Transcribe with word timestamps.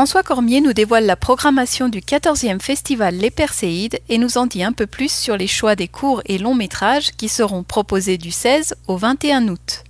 François 0.00 0.22
Cormier 0.22 0.62
nous 0.62 0.72
dévoile 0.72 1.04
la 1.04 1.14
programmation 1.14 1.90
du 1.90 2.00
14e 2.00 2.58
festival 2.58 3.16
Les 3.16 3.30
Perséides 3.30 4.00
et 4.08 4.16
nous 4.16 4.38
en 4.38 4.46
dit 4.46 4.62
un 4.62 4.72
peu 4.72 4.86
plus 4.86 5.12
sur 5.12 5.36
les 5.36 5.46
choix 5.46 5.76
des 5.76 5.88
courts 5.88 6.22
et 6.24 6.38
longs 6.38 6.54
métrages 6.54 7.10
qui 7.18 7.28
seront 7.28 7.64
proposés 7.64 8.16
du 8.16 8.30
16 8.30 8.76
au 8.88 8.96
21 8.96 9.48
août. 9.48 9.84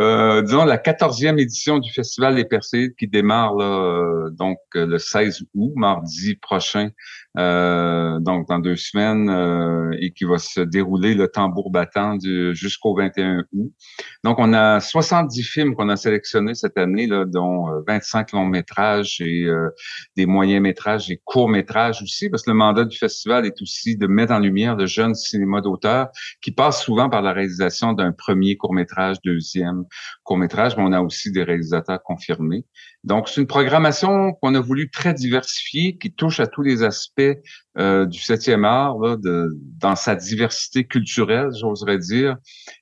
Euh, 0.00 0.42
disons 0.42 0.64
la 0.64 0.78
14e 0.78 1.40
édition 1.40 1.78
du 1.78 1.92
Festival 1.92 2.36
Les 2.36 2.44
Perséides 2.44 2.94
qui 2.96 3.08
démarre 3.08 3.58
euh, 3.58 4.30
donc 4.30 4.58
le 4.74 4.98
16 4.98 5.42
août, 5.54 5.72
mardi 5.74 6.36
prochain, 6.36 6.90
euh, 7.38 8.18
donc 8.18 8.48
dans 8.48 8.58
deux 8.58 8.76
semaines, 8.76 9.28
euh, 9.28 9.96
et 10.00 10.12
qui 10.12 10.24
va 10.24 10.38
se 10.38 10.60
dérouler 10.60 11.14
le 11.14 11.28
tambour 11.28 11.70
battant 11.70 12.18
jusqu'au 12.52 12.96
21 12.96 13.44
août. 13.52 13.72
Donc, 14.24 14.38
on 14.38 14.52
a 14.52 14.80
70 14.80 15.42
films 15.42 15.74
qu'on 15.76 15.88
a 15.88 15.96
sélectionnés 15.96 16.54
cette 16.54 16.76
année, 16.78 17.06
là, 17.06 17.24
dont 17.24 17.66
25 17.86 18.34
euh, 18.34 18.38
longs 18.38 18.46
métrages 18.46 19.20
et 19.20 19.46
des 20.16 20.26
moyens 20.26 20.62
métrages 20.62 21.10
et 21.10 21.20
courts 21.24 21.48
métrages 21.48 22.02
aussi, 22.02 22.28
parce 22.28 22.42
que 22.42 22.50
le 22.50 22.56
mandat 22.56 22.84
du 22.84 22.96
festival 22.96 23.46
est 23.46 23.60
aussi 23.62 23.96
de 23.96 24.06
mettre 24.06 24.32
en 24.32 24.40
lumière 24.40 24.74
le 24.74 24.86
jeune 24.86 25.14
cinéma 25.14 25.60
d'auteur 25.60 26.08
qui 26.40 26.50
passe 26.50 26.82
souvent 26.82 27.08
par 27.08 27.22
la 27.22 27.32
réalisation 27.32 27.92
d'un 27.92 28.12
premier 28.12 28.56
court 28.56 28.74
métrage, 28.74 29.18
deuxième 29.24 29.84
court 30.22 30.38
métrage, 30.38 30.76
mais 30.76 30.82
on 30.82 30.92
a 30.92 31.00
aussi 31.00 31.30
des 31.30 31.42
réalisateurs 31.42 32.02
confirmés. 32.02 32.64
Donc, 33.04 33.28
c'est 33.28 33.40
une 33.40 33.46
programmation 33.46 34.32
qu'on 34.34 34.54
a 34.54 34.60
voulu 34.60 34.90
très 34.90 35.14
diversifier, 35.14 35.96
qui 35.98 36.12
touche 36.12 36.40
à 36.40 36.46
tous 36.46 36.62
les 36.62 36.82
aspects 36.82 37.22
euh, 37.78 38.06
du 38.06 38.20
septième 38.20 38.64
art, 38.64 38.98
de, 39.18 39.56
dans 39.78 39.96
sa 39.96 40.14
diversité 40.14 40.84
culturelle, 40.84 41.50
j'oserais 41.58 41.98
dire, 41.98 42.36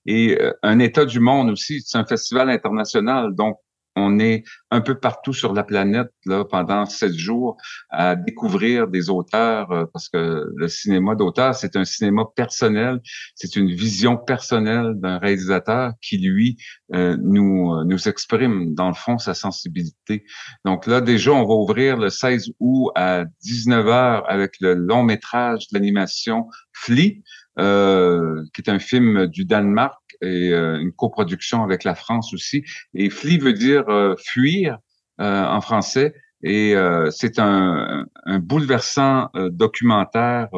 et 0.06 0.40
euh, 0.40 0.52
un 0.62 0.78
état 0.78 1.04
du 1.04 1.20
monde 1.20 1.50
aussi. 1.50 1.82
C'est 1.84 1.98
un 1.98 2.06
festival 2.06 2.50
international, 2.50 3.34
donc 3.34 3.58
on 3.96 4.18
est 4.18 4.44
un 4.70 4.80
peu 4.80 4.98
partout 4.98 5.32
sur 5.32 5.52
la 5.52 5.64
planète 5.64 6.10
là 6.26 6.44
pendant 6.44 6.86
sept 6.86 7.14
jours 7.14 7.56
à 7.90 8.14
découvrir 8.14 8.88
des 8.88 9.10
auteurs 9.10 9.70
euh, 9.72 9.84
parce 9.92 10.08
que 10.08 10.44
le 10.54 10.68
cinéma 10.68 11.14
d'auteur 11.14 11.54
c'est 11.54 11.76
un 11.76 11.84
cinéma 11.84 12.24
personnel, 12.36 13.00
c'est 13.34 13.56
une 13.56 13.72
vision 13.72 14.16
personnelle 14.16 14.92
d'un 14.96 15.18
réalisateur 15.18 15.92
qui 16.02 16.18
lui 16.18 16.56
euh, 16.94 17.16
nous 17.20 17.74
euh, 17.74 17.84
nous 17.84 18.08
exprime 18.08 18.74
dans 18.74 18.88
le 18.88 18.94
fond 18.94 19.18
sa 19.18 19.34
sensibilité. 19.34 20.24
Donc 20.64 20.86
là 20.86 21.00
déjà 21.00 21.32
on 21.32 21.46
va 21.46 21.54
ouvrir 21.54 21.96
le 21.96 22.10
16 22.10 22.52
août 22.60 22.90
à 22.94 23.24
19h 23.44 24.24
avec 24.28 24.56
le 24.60 24.74
long 24.74 25.02
métrage 25.02 25.68
d'animation 25.72 26.48
Flea 26.72 27.22
euh, 27.58 28.44
qui 28.52 28.60
est 28.60 28.68
un 28.68 28.78
film 28.78 29.26
du 29.28 29.46
Danemark 29.46 29.98
et 30.22 30.52
euh, 30.52 30.78
une 30.80 30.92
coproduction 30.92 31.62
avec 31.62 31.84
la 31.84 31.94
France 31.94 32.32
aussi. 32.32 32.64
Et 32.94 33.10
Flee 33.10 33.38
veut 33.38 33.52
dire 33.52 33.88
euh, 33.88 34.14
fuir 34.18 34.78
en 35.18 35.62
français. 35.62 36.12
Et 36.42 36.74
c'est 37.10 37.38
un, 37.38 38.04
un, 38.26 38.38
bouleversant 38.38 39.30
documentaire 39.34 40.48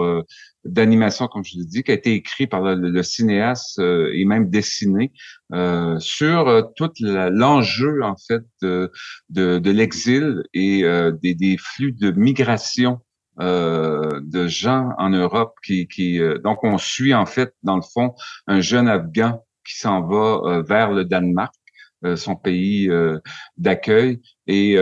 d'animation, 0.64 1.28
comme 1.28 1.44
je 1.44 1.56
l'ai 1.56 1.64
dit, 1.64 1.84
qui 1.84 1.92
a 1.92 1.94
été 1.94 2.12
écrit 2.12 2.48
par 2.48 2.62
le, 2.62 3.02
cinéaste 3.04 3.78
et 3.78 4.24
même 4.24 4.50
dessiné 4.50 5.12
sur 6.00 6.72
tout 6.74 6.90
l'enjeu 7.00 8.02
en 8.02 8.16
fait 8.16 8.42
de, 8.60 8.90
de, 9.30 9.60
de 9.60 9.70
l'exil 9.70 10.42
et 10.52 10.82
des, 11.22 11.36
des, 11.36 11.56
flux 11.56 11.92
de 11.92 12.10
migration 12.10 13.00
euh, 13.40 14.20
de 14.20 14.48
gens 14.48 14.90
en 14.98 15.10
Europe 15.10 15.54
qui, 15.64 15.86
qui 15.86 16.20
euh, 16.20 16.38
donc 16.38 16.64
on 16.64 16.76
suit 16.76 17.14
en 17.14 17.24
fait 17.24 17.54
dans 17.62 17.76
le 17.76 17.82
fond 17.82 18.12
un 18.48 18.58
jeune 18.58 18.88
Afghan 18.88 19.44
qui 19.68 19.78
s'en 19.78 20.02
va 20.02 20.40
euh, 20.44 20.62
vers 20.62 20.92
le 20.92 21.04
Danemark, 21.04 21.54
son 22.14 22.36
pays 22.36 22.88
d'accueil, 23.56 24.20
et 24.46 24.76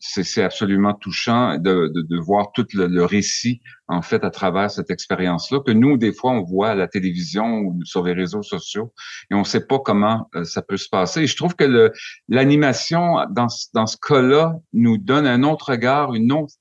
c'est 0.00 0.42
absolument 0.42 0.92
touchant 0.94 1.58
de, 1.58 1.92
de, 1.94 2.02
de 2.02 2.18
voir 2.18 2.50
tout 2.52 2.66
le, 2.74 2.88
le, 2.88 3.04
récit 3.04 3.60
en 3.86 4.02
fait 4.02 4.24
à 4.24 4.30
travers 4.30 4.68
cette 4.68 4.90
expérience-là 4.90 5.60
que 5.64 5.70
nous 5.70 5.96
des 5.96 6.12
fois 6.12 6.32
on 6.32 6.42
voit 6.42 6.70
à 6.70 6.74
la 6.74 6.88
télévision 6.88 7.60
ou 7.60 7.84
sur 7.84 8.02
les 8.02 8.14
réseaux 8.14 8.42
sociaux 8.42 8.92
et 9.30 9.34
on 9.36 9.40
ne 9.40 9.44
sait 9.44 9.64
pas 9.64 9.78
comment 9.78 10.28
ça 10.42 10.60
peut 10.60 10.76
se 10.76 10.88
passer. 10.88 11.20
Et 11.20 11.26
je 11.28 11.36
trouve 11.36 11.54
que 11.54 11.92
l'animation 12.28 13.24
dans, 13.30 13.46
dans 13.72 13.86
ce 13.86 13.96
cas-là 13.96 14.56
nous 14.72 14.98
donne 14.98 15.24
un 15.28 15.44
autre 15.44 15.70
regard, 15.70 16.14
une 16.14 16.32
autre 16.32 16.54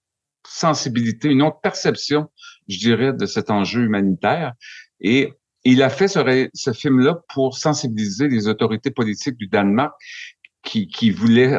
sensibilité, 0.47 1.29
une 1.29 1.41
autre 1.41 1.59
perception, 1.61 2.29
je 2.67 2.77
dirais, 2.79 3.13
de 3.13 3.25
cet 3.25 3.51
enjeu 3.51 3.83
humanitaire. 3.83 4.53
Et 4.99 5.33
il 5.71 5.83
a 5.83 5.89
fait 5.89 6.07
ce, 6.07 6.71
film-là 6.73 7.19
pour 7.33 7.57
sensibiliser 7.57 8.27
les 8.27 8.47
autorités 8.47 8.91
politiques 8.91 9.37
du 9.37 9.47
Danemark 9.47 9.93
qui 10.63 11.11
voulaient 11.11 11.57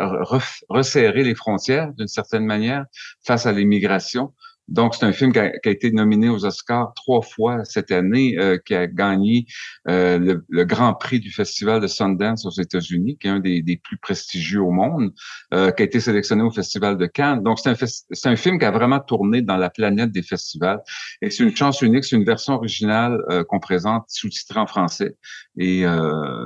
resserrer 0.69 1.24
les 1.24 1.34
frontières 1.34 1.92
d'une 1.94 2.08
certaine 2.08 2.44
manière 2.44 2.84
face 3.24 3.46
à 3.46 3.52
l'immigration. 3.52 4.34
Donc, 4.69 4.95
c'est 4.95 5.06
un 5.06 5.12
film 5.12 5.33
qui 5.33 5.39
a, 5.39 5.51
été 5.65 5.91
nominé 5.91 6.29
aux 6.29 6.45
Oscars 6.45 6.93
trois 6.95 7.23
fois 7.23 7.65
cette 7.65 7.91
année, 7.91 8.37
euh, 8.39 8.59
qui 8.59 8.75
a 8.75 8.87
gagné 8.87 9.47
euh, 9.89 10.39
le, 10.49 10.65
Grand 10.65 10.93
Prix 10.93 11.21
du 11.21 11.31
Festival 11.31 11.81
de 11.81 11.87
Sundance 11.87 12.45
aux 12.45 12.51
États-Unis, 12.51 13.17
qui 13.17 13.29
est 13.29 13.31
un 13.31 13.41
des, 13.41 13.81
plus 13.83 13.97
prestigieux 13.97 14.61
au 14.61 14.71
monde, 14.71 15.12
euh, 15.55 15.71
qui 15.71 15.83
a 15.83 15.87
été 15.87 16.01
sélectionné 16.01 16.43
au 16.43 16.51
Festival 16.51 16.99
de 16.99 17.06
Cannes. 17.06 17.43
Donc, 17.43 17.59
c'est 17.59 17.71
un, 17.71 18.31
un 18.31 18.37
film 18.37 18.59
qui 18.59 18.65
a 18.67 18.71
vraiment 18.71 19.01
tourné 19.01 19.41
dans 19.41 19.56
la 19.56 19.71
planète 19.71 20.12
des 20.12 20.23
festivals. 20.23 20.81
Et 21.23 21.31
c'est 21.31 21.45
une 21.45 21.56
chance 21.56 21.81
unique, 21.81 22.05
c'est 22.05 22.17
une 22.17 22.27
version 22.27 22.55
originale 22.55 23.19
qu'on 23.49 23.61
présente 23.61 24.05
sous-titrée 24.09 24.61
en 24.61 24.67
français. 24.67 25.17
Et 25.59 25.85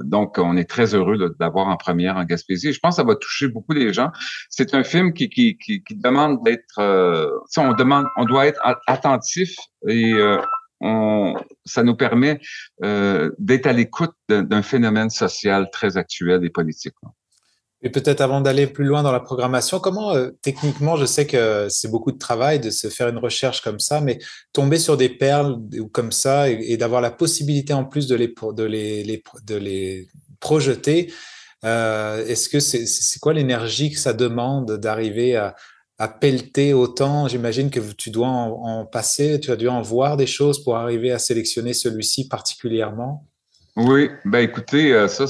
donc, 0.05 0.39
on 0.39 0.57
est 0.57 0.69
très 0.69 0.95
heureux 0.95 1.35
d'avoir 1.41 1.69
en 1.69 1.77
première 1.77 2.17
en 2.17 2.25
Gaspésie. 2.25 2.73
je 2.73 2.79
pense 2.79 2.97
que 2.97 3.03
ça 3.03 3.07
va 3.07 3.17
toucher 3.17 3.49
beaucoup 3.49 3.73
les 3.73 3.93
gens. 3.93 4.11
C'est 4.49 4.75
un 4.75 4.85
film 4.85 5.13
qui, 5.13 5.29
qui, 5.29 5.59
qui, 5.59 5.83
qui 5.83 5.97
demande 5.97 6.43
d'être... 6.45 6.79
on 7.59 7.73
demande 7.73 8.07
on 8.17 8.25
doit 8.25 8.47
être 8.47 8.61
attentif 8.87 9.57
et 9.89 10.15
euh, 10.83 11.33
ça 11.65 11.83
nous 11.83 11.95
permet 11.95 12.41
euh, 12.83 13.31
d'être 13.39 13.67
à 13.67 13.73
l'écoute 13.73 14.15
d'un 14.29 14.63
phénomène 14.63 15.11
social 15.11 15.69
très 15.73 15.97
actuel 15.97 16.45
et 16.45 16.51
politique. 16.51 16.95
Et 17.85 17.91
peut-être 17.91 18.21
avant 18.21 18.41
d'aller 18.41 18.69
plus 18.69 18.85
loin 18.85 19.03
dans 19.03 19.11
la 19.11 19.21
programmation, 19.21 19.81
comment 19.81 20.15
euh, 20.15 20.31
techniquement, 20.41 20.97
je 20.97 21.05
sais 21.05 21.27
que 21.27 21.67
c'est 21.69 21.91
beaucoup 21.91 22.13
de 22.13 22.19
travail 22.19 22.61
de 22.61 22.71
se 22.71 22.89
faire 22.89 23.09
une 23.09 23.19
recherche 23.19 23.61
comme 23.61 23.81
ça, 23.81 24.01
mais 24.01 24.19
tomber 24.53 24.79
sur 24.79 24.97
des 24.97 25.09
perles 25.09 25.59
comme 25.93 26.13
ça 26.13 26.49
et, 26.49 26.77
d'avoir 26.77 27.01
la 27.01 27.11
possibilité 27.11 27.73
en 27.73 27.85
plus 27.85 28.07
de 28.07 28.15
les, 28.15 28.33
de 28.57 28.63
les, 28.65 29.23
de 29.47 29.57
les 29.57 30.09
projeter, 30.39 31.13
est-ce 31.65 32.49
que 32.49 32.61
c'est 32.61 33.19
quoi 33.21 33.33
l'énergie 33.33 33.91
que 33.91 33.99
ça 33.99 34.13
demande 34.13 34.79
d'arriver 34.79 35.37
à, 35.37 35.55
à 36.03 36.09
pelleter 36.09 36.75
autant 36.75 37.29
J'imagine 37.29 37.71
que 37.71 37.79
tu 37.93 38.11
dois 38.11 38.27
en, 38.27 38.85
passer, 38.85 39.39
tu 39.39 39.53
as 39.53 39.57
dû 39.57 39.69
en 39.69 39.83
voir 39.83 40.17
des 40.17 40.27
choses 40.27 40.63
pour 40.63 40.77
arriver 40.77 41.13
à 41.13 41.21
sélectionner 41.21 41.75
celui-ci 41.75 42.27
particulièrement? 42.27 43.29
Oui, 43.77 44.11
ben 44.25 44.41
écoutez, 44.41 44.93
euh, 44.93 45.07
ça, 45.07 45.29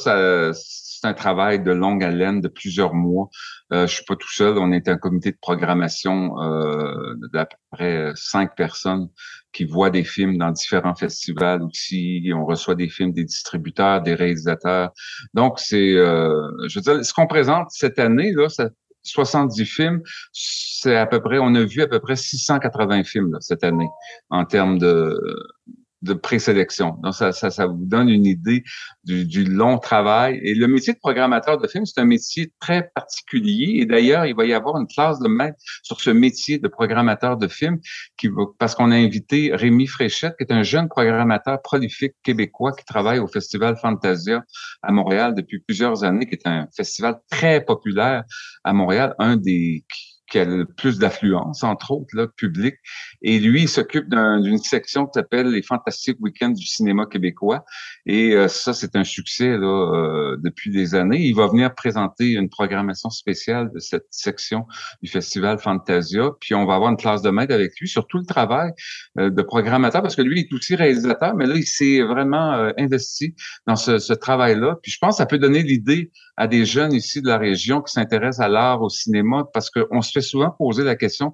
c'est 0.54 1.06
un 1.06 1.12
travail 1.12 1.62
de 1.62 1.72
longue 1.72 2.02
haleine 2.02 2.40
de 2.40 2.48
plusieurs 2.48 2.94
mois. 2.94 3.28
Euh, 3.72 3.86
je 3.86 3.96
suis 3.96 4.04
pas 4.04 4.16
tout 4.16 4.32
seul, 4.32 4.56
on 4.56 4.72
est 4.72 4.88
un 4.88 4.96
comité 4.96 5.30
de 5.30 5.38
programmation 5.40 6.40
euh, 6.40 7.16
d'à 7.34 7.44
peu 7.44 7.56
près 7.70 8.12
cinq 8.14 8.56
personnes 8.56 9.08
qui 9.52 9.64
voient 9.64 9.90
des 9.90 10.04
films 10.04 10.38
dans 10.38 10.50
différents 10.50 10.94
festivals 10.94 11.62
aussi. 11.62 12.30
On 12.34 12.46
reçoit 12.46 12.74
des 12.74 12.88
films 12.88 13.12
des 13.12 13.24
distributeurs, 13.24 14.02
des 14.02 14.14
réalisateurs. 14.14 14.90
Donc, 15.34 15.58
c'est, 15.58 15.92
euh, 15.92 16.40
je 16.66 16.78
veux 16.78 16.82
dire, 16.82 17.04
ce 17.04 17.12
qu'on 17.12 17.26
présente 17.26 17.68
cette 17.70 17.98
année, 17.98 18.32
là, 18.32 18.48
ça, 18.48 18.70
70 19.02 19.64
films, 19.64 20.02
c'est 20.32 20.96
à 20.96 21.06
peu 21.06 21.20
près, 21.20 21.38
on 21.38 21.54
a 21.54 21.64
vu 21.64 21.82
à 21.82 21.86
peu 21.86 22.00
près 22.00 22.16
680 22.16 23.04
films 23.04 23.36
cette 23.40 23.64
année 23.64 23.88
en 24.30 24.44
termes 24.44 24.78
de, 24.78 25.18
de 26.02 26.14
présélection. 26.14 26.96
Donc, 27.02 27.14
ça, 27.14 27.32
ça, 27.32 27.50
ça, 27.50 27.66
vous 27.66 27.84
donne 27.86 28.08
une 28.08 28.26
idée 28.26 28.64
du, 29.04 29.24
du, 29.24 29.44
long 29.44 29.78
travail. 29.78 30.40
Et 30.42 30.54
le 30.54 30.66
métier 30.66 30.92
de 30.92 30.98
programmateur 30.98 31.58
de 31.58 31.66
film, 31.68 31.86
c'est 31.86 32.00
un 32.00 32.04
métier 32.04 32.52
très 32.60 32.90
particulier. 32.94 33.80
Et 33.80 33.86
d'ailleurs, 33.86 34.26
il 34.26 34.34
va 34.34 34.44
y 34.44 34.52
avoir 34.52 34.78
une 34.80 34.88
classe 34.88 35.20
de 35.20 35.28
maître 35.28 35.56
sur 35.82 36.00
ce 36.00 36.10
métier 36.10 36.58
de 36.58 36.68
programmateur 36.68 37.36
de 37.36 37.48
film 37.48 37.78
qui 38.16 38.28
va, 38.28 38.42
parce 38.58 38.74
qu'on 38.74 38.90
a 38.90 38.96
invité 38.96 39.54
Rémi 39.54 39.86
Fréchette, 39.86 40.34
qui 40.36 40.44
est 40.44 40.52
un 40.52 40.62
jeune 40.62 40.88
programmateur 40.88 41.62
prolifique 41.62 42.14
québécois 42.22 42.72
qui 42.72 42.84
travaille 42.84 43.20
au 43.20 43.28
Festival 43.28 43.76
Fantasia 43.76 44.42
à 44.82 44.92
Montréal 44.92 45.34
depuis 45.34 45.60
plusieurs 45.60 46.04
années, 46.04 46.26
qui 46.26 46.34
est 46.34 46.46
un 46.46 46.66
festival 46.76 47.20
très 47.30 47.64
populaire 47.64 48.24
à 48.64 48.72
Montréal, 48.72 49.14
un 49.18 49.36
des 49.36 49.84
a 50.38 50.44
le 50.44 50.64
plus 50.64 50.98
d'affluence, 50.98 51.62
entre 51.62 51.92
autres, 51.92 52.14
là, 52.14 52.26
public. 52.26 52.74
Et 53.22 53.38
lui, 53.38 53.62
il 53.62 53.68
s'occupe 53.68 54.08
d'une 54.08 54.58
section 54.58 55.06
qui 55.06 55.12
s'appelle 55.14 55.48
les 55.48 55.62
Fantastiques 55.62 56.18
Week-ends 56.20 56.50
du 56.50 56.66
cinéma 56.66 57.06
québécois. 57.06 57.64
Et 58.06 58.32
euh, 58.34 58.48
ça, 58.48 58.72
c'est 58.72 58.96
un 58.96 59.04
succès 59.04 59.56
là, 59.56 59.66
euh, 59.66 60.36
depuis 60.42 60.70
des 60.70 60.94
années. 60.94 61.20
Il 61.20 61.34
va 61.34 61.46
venir 61.46 61.74
présenter 61.74 62.32
une 62.32 62.48
programmation 62.48 63.10
spéciale 63.10 63.70
de 63.74 63.78
cette 63.78 64.06
section 64.10 64.66
du 65.02 65.10
Festival 65.10 65.58
Fantasia. 65.58 66.30
Puis 66.40 66.54
on 66.54 66.66
va 66.66 66.74
avoir 66.74 66.90
une 66.90 66.96
classe 66.96 67.22
de 67.22 67.30
maître 67.30 67.54
avec 67.54 67.78
lui 67.80 67.88
sur 67.88 68.06
tout 68.06 68.18
le 68.18 68.26
travail 68.26 68.72
euh, 69.18 69.30
de 69.30 69.42
programmateur, 69.42 70.02
parce 70.02 70.16
que 70.16 70.22
lui, 70.22 70.40
il 70.40 70.44
est 70.44 70.52
aussi 70.52 70.74
réalisateur, 70.74 71.34
mais 71.34 71.46
là, 71.46 71.54
il 71.56 71.66
s'est 71.66 72.00
vraiment 72.00 72.72
investi 72.78 73.34
dans 73.66 73.76
ce, 73.76 73.98
ce 73.98 74.12
travail-là. 74.12 74.76
Puis 74.82 74.92
je 74.92 74.98
pense 75.00 75.14
que 75.14 75.18
ça 75.18 75.26
peut 75.26 75.38
donner 75.38 75.62
l'idée 75.62 76.10
à 76.36 76.46
des 76.46 76.64
jeunes 76.64 76.92
ici 76.92 77.20
de 77.20 77.28
la 77.28 77.38
région 77.38 77.82
qui 77.82 77.92
s'intéressent 77.92 78.44
à 78.44 78.48
l'art, 78.48 78.82
au 78.82 78.88
cinéma, 78.88 79.44
parce 79.52 79.70
qu'on 79.70 80.00
se 80.00 80.10
fait 80.10 80.21
souvent 80.22 80.50
poser 80.50 80.84
la 80.84 80.96
question 80.96 81.32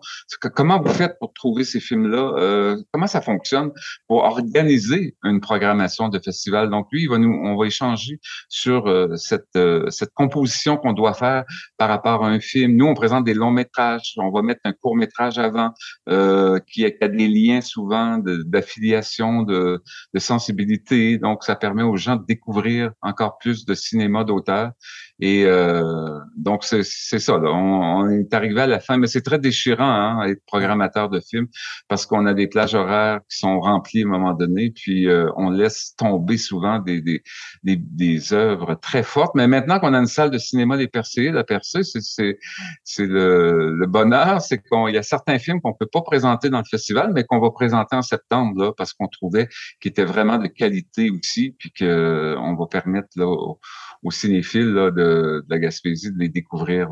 comment 0.54 0.80
vous 0.80 0.92
faites 0.92 1.18
pour 1.18 1.32
trouver 1.32 1.64
ces 1.64 1.80
films-là? 1.80 2.32
Euh, 2.38 2.76
Comment 2.92 3.06
ça 3.06 3.20
fonctionne 3.20 3.70
pour 4.06 4.24
organiser 4.24 5.16
une 5.24 5.40
programmation 5.40 6.08
de 6.08 6.18
festival? 6.18 6.70
Donc 6.70 6.88
lui, 6.92 7.02
il 7.02 7.08
va 7.08 7.18
nous, 7.18 7.30
on 7.30 7.56
va 7.56 7.66
échanger 7.66 8.20
sur 8.48 8.86
euh, 8.86 9.16
cette 9.16 9.44
euh, 9.56 9.88
cette 9.90 10.12
composition 10.14 10.76
qu'on 10.76 10.92
doit 10.92 11.14
faire 11.14 11.44
par 11.76 11.88
rapport 11.88 12.24
à 12.24 12.28
un 12.28 12.40
film. 12.40 12.76
Nous, 12.76 12.86
on 12.86 12.94
présente 12.94 13.24
des 13.24 13.34
longs 13.34 13.50
métrages, 13.50 14.14
on 14.16 14.30
va 14.30 14.42
mettre 14.42 14.60
un 14.64 14.72
court 14.72 14.96
métrage 14.96 15.38
avant 15.38 15.72
qui, 16.06 16.84
a, 16.84 16.90
qui, 16.90 17.04
a, 17.04 17.08
des 17.08 17.28
liens 17.28 17.60
souvent 17.60 18.18
d'affiliation, 18.18 19.42
de, 19.42 19.82
de 20.14 20.18
sensibilité. 20.18 21.18
Donc 21.18 21.44
ça 21.44 21.56
permet 21.56 21.82
aux 21.82 21.96
gens 21.96 22.16
de 22.16 22.24
découvrir 22.26 22.92
encore 23.02 23.38
plus 23.38 23.64
de 23.64 23.74
cinéma 23.74 24.24
d'auteur. 24.24 24.72
Et 25.20 25.44
euh, 25.46 26.18
donc, 26.36 26.62
c'est 26.62 26.82
ça. 26.82 27.38
Là. 27.38 27.50
On, 27.50 28.04
on, 28.04 28.10
est 28.10 28.32
arrivé 28.32 28.60
à 28.60 28.66
la 28.66 28.78
fin, 28.78 28.98
mais 28.98 29.08
c'est 29.08 29.22
très 29.22 29.38
déchirant 29.38 29.84
hein, 29.84 30.22
être 30.22 30.44
programmateur 30.46 31.08
de 31.08 31.18
films 31.20 31.48
parce 31.88 32.06
qu'on 32.06 32.24
a 32.26 32.34
des 32.34 32.46
plages 32.46 32.74
horaires 32.74 33.20
qui 33.28 33.38
sont 33.38 33.58
remplies 33.58 34.02
à 34.02 34.06
un 34.06 34.10
moment 34.10 34.34
donné, 34.34 34.70
puis 34.70 35.08
euh, 35.08 35.28
on 35.36 35.50
laisse 35.50 35.94
tomber 35.96 36.38
souvent 36.38 36.78
des, 36.78 37.00
des, 37.00 37.22
des, 37.64 38.32
œuvres 38.32 38.74
très 38.74 39.02
fortes. 39.02 39.34
Mais 39.34 39.48
maintenant 39.48 39.80
qu'on 39.80 39.92
a 39.92 39.98
une 39.98 40.06
salle 40.06 40.30
de 40.30 40.38
cinéma 40.38 40.76
des 40.76 40.86
Percés, 40.86 41.30
la 41.30 41.42
Percée, 41.42 41.82
c'est 41.82 43.06
le, 43.06 43.74
le 43.74 43.86
bonheur, 43.86 44.40
c'est 44.40 44.58
qu'il 44.58 44.94
y 44.94 44.98
a 44.98 45.02
certains 45.02 45.38
films 45.38 45.60
qu'on 45.60 45.74
peut 45.74 45.88
pas 45.90 46.02
présenter 46.02 46.48
dans 46.48 46.58
le 46.58 46.64
festival, 46.70 47.12
mais 47.12 47.24
qu'on 47.24 47.40
va 47.40 47.50
présenter 47.50 47.96
en 47.96 48.02
septembre 48.02 48.62
là, 48.62 48.72
parce 48.76 48.92
qu'on 48.92 49.08
trouvait 49.08 49.48
qu'ils 49.80 49.90
étaient 49.90 50.04
vraiment 50.04 50.38
de 50.38 50.46
qualité 50.46 51.10
aussi, 51.10 51.56
puis 51.58 51.72
qu'on 51.76 52.54
va 52.54 52.66
permettre 52.70 53.08
là, 53.16 53.26
aux 53.26 54.10
cinéphiles 54.10 54.72
là, 54.72 54.90
de, 54.90 55.07
la 55.48 55.58
Gaspésie 55.58 56.12
de 56.12 56.18
les 56.18 56.28
découvrir 56.28 56.88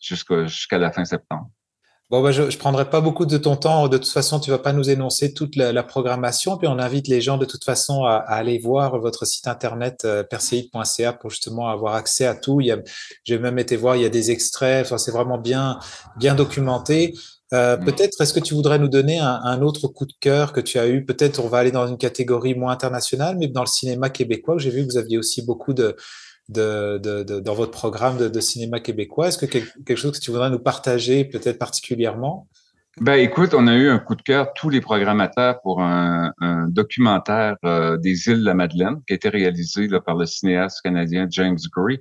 jusqu'à 0.00 0.78
la 0.78 0.92
fin 0.92 1.04
septembre. 1.04 1.50
Bon, 2.10 2.24
ben, 2.24 2.32
je 2.32 2.42
ne 2.42 2.50
prendrai 2.56 2.90
pas 2.90 3.00
beaucoup 3.00 3.24
de 3.24 3.38
ton 3.38 3.54
temps. 3.54 3.86
De 3.86 3.96
toute 3.96 4.10
façon, 4.10 4.40
tu 4.40 4.50
vas 4.50 4.58
pas 4.58 4.72
nous 4.72 4.90
énoncer 4.90 5.32
toute 5.32 5.54
la, 5.54 5.82
programmation. 5.84 6.58
Puis 6.58 6.66
on 6.66 6.80
invite 6.80 7.06
les 7.06 7.20
gens 7.20 7.38
de 7.38 7.44
toute 7.44 7.62
façon 7.62 8.02
à, 8.02 8.16
aller 8.16 8.58
voir 8.58 8.98
votre 8.98 9.24
site 9.24 9.46
internet 9.46 10.04
euh, 10.04 10.24
pour 11.20 11.30
justement 11.30 11.68
avoir 11.68 11.94
accès 11.94 12.26
à 12.26 12.34
tout. 12.34 12.60
J'ai 13.22 13.38
même 13.38 13.60
été 13.60 13.76
voir, 13.76 13.94
il 13.94 14.02
y 14.02 14.06
a 14.06 14.08
des 14.08 14.32
extraits. 14.32 14.84
Enfin, 14.86 14.98
c'est 14.98 15.12
vraiment 15.12 15.38
bien, 15.38 15.78
bien 16.16 16.34
documenté. 16.34 17.14
Euh, 17.52 17.76
mm. 17.76 17.84
Peut-être, 17.84 18.20
est-ce 18.20 18.32
que 18.32 18.40
tu 18.40 18.54
voudrais 18.54 18.78
nous 18.78 18.88
donner 18.88 19.18
un, 19.18 19.40
un, 19.42 19.62
autre 19.62 19.88
coup 19.88 20.06
de 20.06 20.12
cœur 20.20 20.52
que 20.52 20.60
tu 20.60 20.78
as 20.78 20.88
eu? 20.88 21.04
Peut-être 21.04 21.40
on 21.40 21.48
va 21.48 21.58
aller 21.58 21.72
dans 21.72 21.86
une 21.86 21.98
catégorie 21.98 22.54
moins 22.54 22.72
internationale, 22.72 23.36
mais 23.38 23.48
dans 23.48 23.62
le 23.62 23.66
cinéma 23.66 24.10
québécois, 24.10 24.56
j'ai 24.58 24.70
vu 24.70 24.86
que 24.86 24.92
vous 24.92 24.98
aviez 24.98 25.18
aussi 25.18 25.44
beaucoup 25.44 25.72
de, 25.72 25.96
de, 26.50 26.98
de, 26.98 27.40
dans 27.40 27.54
votre 27.54 27.70
programme 27.70 28.18
de, 28.18 28.40
cinéma 28.40 28.80
québécois. 28.80 29.28
Est-ce 29.28 29.38
que 29.38 29.46
quelque 29.46 29.96
chose 29.96 30.12
que 30.12 30.24
tu 30.24 30.30
voudrais 30.30 30.50
nous 30.50 30.58
partager 30.58 31.24
peut-être 31.24 31.58
particulièrement? 31.58 32.48
Ben 33.00 33.14
écoute, 33.14 33.54
on 33.54 33.66
a 33.66 33.74
eu 33.76 33.88
un 33.88 33.98
coup 33.98 34.14
de 34.14 34.20
cœur 34.20 34.52
tous 34.52 34.68
les 34.68 34.82
programmateurs 34.82 35.62
pour 35.62 35.80
un, 35.80 36.34
un 36.38 36.68
documentaire 36.68 37.56
euh, 37.64 37.96
des 37.96 38.28
îles 38.28 38.40
de 38.40 38.44
la 38.44 38.52
Madeleine 38.52 38.96
qui 39.06 39.14
a 39.14 39.16
été 39.16 39.30
réalisé 39.30 39.88
là, 39.88 40.00
par 40.00 40.16
le 40.16 40.26
cinéaste 40.26 40.82
canadien 40.82 41.26
James 41.30 41.56
Gray 41.74 41.98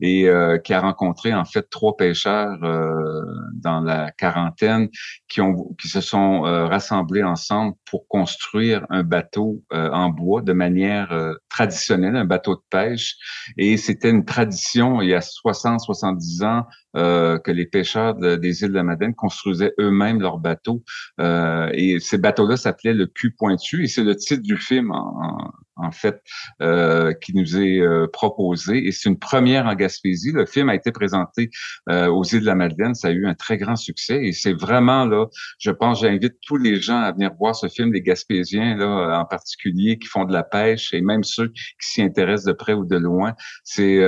et 0.00 0.28
euh, 0.28 0.58
qui 0.58 0.74
a 0.74 0.80
rencontré 0.80 1.32
en 1.32 1.44
fait 1.44 1.70
trois 1.70 1.96
pêcheurs 1.96 2.58
euh, 2.64 3.22
dans 3.54 3.80
la 3.80 4.10
quarantaine 4.10 4.88
qui 5.28 5.40
ont 5.40 5.72
qui 5.80 5.86
se 5.86 6.00
sont 6.00 6.40
rassemblés 6.40 7.22
ensemble 7.22 7.74
pour 7.88 8.08
construire 8.08 8.84
un 8.90 9.04
bateau 9.04 9.62
en 9.70 10.08
bois 10.08 10.42
de 10.42 10.52
manière 10.52 11.16
traditionnelle, 11.48 12.16
un 12.16 12.24
bateau 12.24 12.56
de 12.56 12.62
pêche. 12.70 13.14
Et 13.56 13.76
c'était 13.76 14.10
une 14.10 14.24
tradition 14.24 15.00
il 15.00 15.10
y 15.10 15.14
a 15.14 15.20
60 15.20 15.80
70 15.80 16.42
ans 16.42 16.66
euh, 16.96 17.38
que 17.38 17.52
les 17.52 17.66
pêcheurs 17.66 18.16
des 18.16 18.62
îles 18.62 18.70
de 18.70 18.74
la 18.74 18.82
Madeleine 18.82 19.14
construisaient 19.14 19.72
eux-mêmes 19.78 20.20
leurs 20.20 20.38
bateaux. 20.40 20.82
Euh, 21.20 21.70
et 21.74 22.00
ces 22.00 22.18
bateaux-là 22.18 22.56
s'appelaient 22.56 22.94
le 22.94 23.06
cul 23.06 23.32
pointu, 23.32 23.84
et 23.84 23.86
c'est 23.86 24.04
le 24.04 24.16
titre 24.16 24.42
du 24.42 24.56
film 24.56 24.90
en, 24.90 25.52
en 25.80 25.92
fait, 25.92 26.20
euh, 26.62 27.12
qui 27.14 27.34
nous 27.34 27.58
est 27.58 27.80
euh, 27.80 28.06
proposé. 28.12 28.86
Et 28.86 28.92
c'est 28.92 29.08
une 29.08 29.18
première 29.18 29.66
en 29.66 29.74
Gaspésie. 29.74 30.32
Le 30.32 30.46
film 30.46 30.68
a 30.68 30.74
été 30.74 30.92
présenté 30.92 31.50
euh, 31.88 32.08
aux 32.08 32.24
îles 32.24 32.40
de 32.40 32.46
la 32.46 32.54
Madeleine. 32.54 32.94
Ça 32.94 33.08
a 33.08 33.10
eu 33.10 33.26
un 33.26 33.34
très 33.34 33.56
grand 33.56 33.76
succès. 33.76 34.24
Et 34.24 34.32
c'est 34.32 34.52
vraiment, 34.52 35.04
là, 35.04 35.26
je 35.58 35.70
pense, 35.70 36.00
j'invite 36.00 36.34
tous 36.46 36.56
les 36.56 36.76
gens 36.80 36.98
à 36.98 37.12
venir 37.12 37.32
voir 37.38 37.54
ce 37.54 37.68
film, 37.68 37.92
les 37.92 38.02
Gaspésiens, 38.02 38.76
là, 38.76 39.20
en 39.20 39.24
particulier, 39.24 39.98
qui 39.98 40.06
font 40.06 40.24
de 40.24 40.32
la 40.32 40.42
pêche, 40.42 40.92
et 40.92 41.00
même 41.00 41.24
ceux 41.24 41.48
qui 41.48 41.64
s'y 41.80 42.02
intéressent 42.02 42.46
de 42.46 42.52
près 42.52 42.74
ou 42.74 42.84
de 42.84 42.96
loin. 42.96 43.34
C'est, 43.64 44.00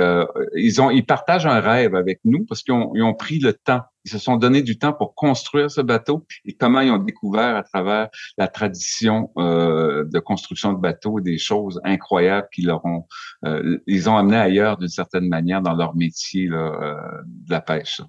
ils 0.55 0.81
ont, 0.81 0.89
ils 0.89 1.05
partagent 1.05 1.45
un 1.45 1.59
rêve 1.59 1.95
avec 1.95 2.19
nous 2.23 2.45
parce 2.45 2.61
qu'ils 2.61 2.73
ont, 2.73 2.91
ont 2.95 3.13
pris 3.13 3.39
le 3.39 3.53
temps 3.53 3.81
ils 4.05 4.11
se 4.11 4.17
sont 4.17 4.35
donné 4.35 4.61
du 4.61 4.77
temps 4.77 4.93
pour 4.93 5.15
construire 5.15 5.71
ce 5.71 5.81
bateau 5.81 6.25
et 6.45 6.53
comment 6.53 6.81
ils 6.81 6.91
ont 6.91 6.97
découvert 6.97 7.55
à 7.55 7.63
travers 7.63 8.09
la 8.37 8.47
tradition 8.47 9.31
euh, 9.37 10.05
de 10.05 10.19
construction 10.19 10.73
de 10.73 10.79
bateaux 10.79 11.19
des 11.19 11.37
choses 11.37 11.79
incroyables 11.83 12.47
qui 12.53 12.63
leur 12.63 12.85
ont, 12.85 13.07
euh, 13.45 13.79
ils 13.87 14.09
ont 14.09 14.17
amené 14.17 14.37
ailleurs 14.37 14.77
d'une 14.77 14.89
certaine 14.89 15.27
manière 15.27 15.61
dans 15.61 15.73
leur 15.73 15.95
métier 15.95 16.47
là, 16.47 16.57
euh, 16.57 17.21
de 17.25 17.51
la 17.51 17.61
pêche. 17.61 18.01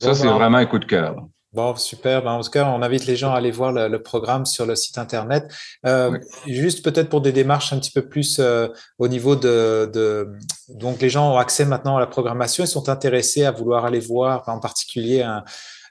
Ça, 0.00 0.14
c'est 0.14 0.26
vraiment 0.26 0.58
un 0.58 0.66
coup 0.66 0.80
de 0.80 0.84
cœur. 0.84 1.16
Bon, 1.52 1.76
super. 1.76 2.22
Ben, 2.22 2.32
en 2.32 2.40
tout 2.40 2.50
cas, 2.50 2.66
on 2.66 2.80
invite 2.80 3.04
les 3.06 3.14
gens 3.14 3.34
à 3.34 3.36
aller 3.36 3.50
voir 3.50 3.72
le, 3.72 4.02
programme 4.02 4.46
sur 4.46 4.64
le 4.64 4.74
site 4.74 4.96
internet. 4.96 5.52
Euh, 5.84 6.18
Juste 6.46 6.82
peut-être 6.82 7.10
pour 7.10 7.20
des 7.20 7.32
démarches 7.32 7.74
un 7.74 7.78
petit 7.78 7.90
peu 7.90 8.08
plus 8.08 8.38
euh, 8.38 8.68
au 8.98 9.06
niveau 9.06 9.36
de, 9.36 9.90
de, 9.92 10.32
Donc, 10.70 11.02
les 11.02 11.10
gens 11.10 11.34
ont 11.34 11.36
accès 11.36 11.66
maintenant 11.66 11.98
à 11.98 12.00
la 12.00 12.06
programmation. 12.06 12.64
Ils 12.64 12.68
sont 12.68 12.88
intéressés 12.88 13.44
à 13.44 13.50
vouloir 13.50 13.84
aller 13.84 14.00
voir, 14.00 14.48
en 14.48 14.60
particulier, 14.60 15.26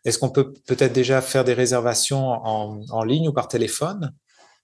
est-ce 0.03 0.17
qu'on 0.17 0.31
peut 0.31 0.51
peut-être 0.65 0.93
déjà 0.93 1.21
faire 1.21 1.43
des 1.43 1.53
réservations 1.53 2.27
en, 2.27 2.81
en 2.89 3.03
ligne 3.03 3.29
ou 3.29 3.33
par 3.33 3.47
téléphone? 3.47 4.11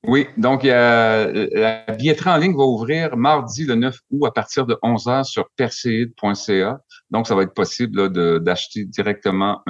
Oui, 0.07 0.27
donc 0.37 0.63
la 0.63 1.85
billetterie 1.97 2.29
en 2.29 2.37
ligne 2.37 2.55
va 2.55 2.63
ouvrir 2.63 3.17
mardi 3.17 3.65
le 3.65 3.75
9 3.75 3.99
août 4.11 4.25
à 4.25 4.31
partir 4.31 4.65
de 4.65 4.77
11 4.81 5.05
h 5.05 5.23
sur 5.25 5.49
perseid.ca. 5.55 6.79
Donc, 7.11 7.27
ça 7.27 7.35
va 7.35 7.43
être 7.43 7.53
possible 7.53 8.11
d'acheter 8.43 8.85
directement 8.85 9.63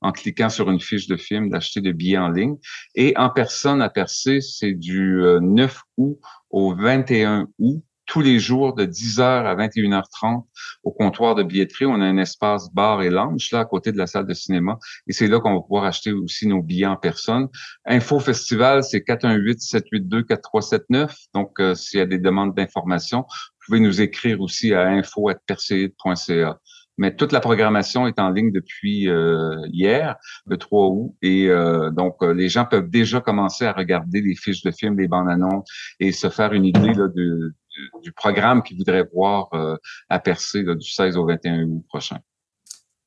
en 0.00 0.12
cliquant 0.12 0.48
sur 0.48 0.70
une 0.70 0.80
fiche 0.80 1.06
de 1.06 1.16
film, 1.16 1.50
d'acheter 1.50 1.80
des 1.80 1.92
billets 1.92 2.18
en 2.18 2.28
ligne. 2.28 2.56
Et 2.94 3.14
en 3.16 3.30
personne 3.30 3.82
à 3.82 3.88
Percé, 3.88 4.40
c'est 4.40 4.72
du 4.72 5.20
9 5.40 5.74
euh, 5.74 5.78
août 5.96 6.18
au 6.50 6.74
21 6.74 7.48
août 7.58 7.82
tous 8.06 8.20
les 8.20 8.38
jours 8.38 8.74
de 8.74 8.84
10h 8.84 9.22
à 9.22 9.56
21h30 9.56 10.44
au 10.82 10.92
comptoir 10.92 11.34
de 11.34 11.42
billetterie. 11.42 11.86
On 11.86 11.98
a 12.00 12.04
un 12.04 12.18
espace 12.18 12.72
bar 12.72 13.02
et 13.02 13.10
lounge 13.10 13.50
là 13.52 13.60
à 13.60 13.64
côté 13.64 13.92
de 13.92 13.98
la 13.98 14.06
salle 14.06 14.26
de 14.26 14.34
cinéma 14.34 14.78
et 15.06 15.12
c'est 15.12 15.26
là 15.26 15.40
qu'on 15.40 15.54
va 15.54 15.60
pouvoir 15.60 15.84
acheter 15.84 16.12
aussi 16.12 16.46
nos 16.46 16.62
billets 16.62 16.86
en 16.86 16.96
personne. 16.96 17.48
Info 17.86 18.20
Festival, 18.20 18.84
c'est 18.84 19.00
418-782-4379. 19.00 21.14
Donc, 21.34 21.58
euh, 21.60 21.74
s'il 21.74 21.98
y 21.98 22.02
a 22.02 22.06
des 22.06 22.18
demandes 22.18 22.54
d'information, 22.54 23.20
vous 23.20 23.66
pouvez 23.66 23.80
nous 23.80 24.02
écrire 24.02 24.40
aussi 24.40 24.72
à 24.74 24.88
info.perseid.ca. 24.88 26.58
Mais 26.98 27.14
toute 27.14 27.32
la 27.32 27.40
programmation 27.40 28.06
est 28.06 28.18
en 28.18 28.30
ligne 28.30 28.52
depuis 28.52 29.08
euh, 29.08 29.56
hier, 29.72 30.16
le 30.46 30.56
3 30.56 30.88
août, 30.88 31.14
et 31.22 31.48
euh, 31.48 31.90
donc 31.90 32.22
les 32.22 32.48
gens 32.48 32.64
peuvent 32.64 32.88
déjà 32.88 33.20
commencer 33.20 33.64
à 33.64 33.72
regarder 33.72 34.20
les 34.20 34.34
fiches 34.36 34.62
de 34.62 34.70
films, 34.70 34.98
les 34.98 35.08
bandes 35.08 35.28
annonces 35.28 35.68
et 36.00 36.12
se 36.12 36.30
faire 36.30 36.52
une 36.52 36.64
idée 36.64 36.94
là, 36.94 37.08
de, 37.08 37.54
du, 38.02 38.12
programme 38.12 38.62
qu'ils 38.62 38.78
voudraient 38.78 39.08
voir 39.12 39.52
euh, 39.54 39.76
à 40.08 40.18
percer 40.18 40.62
du 40.62 40.88
16 40.88 41.16
au 41.16 41.26
21 41.26 41.64
août 41.64 41.84
prochain. 41.88 42.18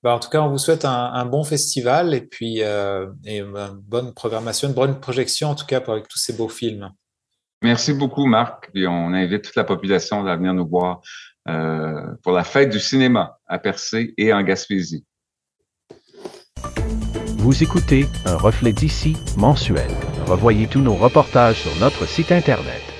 Ben, 0.03 0.11
en 0.11 0.19
tout 0.19 0.29
cas, 0.29 0.41
on 0.41 0.49
vous 0.49 0.57
souhaite 0.57 0.85
un, 0.85 1.25
bon 1.25 1.43
festival 1.43 2.13
et 2.13 2.21
puis 2.21 2.61
euh, 2.61 3.07
une 3.25 3.81
bonne 3.83 4.13
programmation, 4.13 4.67
une 4.67 4.75
bonne 4.75 4.99
projection 4.99 5.49
en 5.49 5.55
tout 5.55 5.65
cas 5.65 5.81
avec 5.87 6.07
tous 6.07 6.19
ces 6.19 6.33
beaux 6.33 6.49
films. 6.49 6.91
Merci 7.63 7.93
beaucoup, 7.93 8.25
Marc. 8.25 8.69
On 8.75 9.13
invite 9.13 9.43
toute 9.43 9.55
la 9.55 9.63
population 9.63 10.25
à 10.25 10.35
venir 10.35 10.53
nous 10.53 10.67
voir 10.67 11.01
euh, 11.47 12.01
pour 12.23 12.33
la 12.33 12.43
fête 12.43 12.69
du 12.69 12.79
cinéma 12.79 13.37
à 13.47 13.57
Percé 13.57 14.13
et 14.17 14.33
en 14.33 14.43
Gaspésie. 14.43 15.05
Vous 17.37 17.63
écoutez 17.63 18.05
un 18.25 18.35
reflet 18.35 18.73
d'ici 18.73 19.15
mensuel. 19.37 19.89
Revoyez 20.25 20.67
tous 20.67 20.81
nos 20.81 20.95
reportages 20.95 21.61
sur 21.61 21.79
notre 21.79 22.05
site 22.05 22.31
Internet. 22.31 22.96